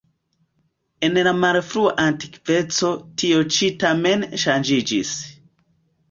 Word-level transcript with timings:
En 1.07 1.17
la 1.25 1.33
malfrua 1.41 1.91
antikveco 2.03 2.89
tio 3.23 3.41
ĉi 3.57 3.69
tamen 3.83 4.25
ŝanĝiĝis. 4.45 5.13